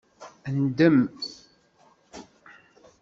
[0.61, 0.95] Ndem